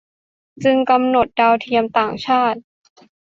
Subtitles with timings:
[0.63, 2.59] จึงกำหนดดาวเทียมต่างชาติ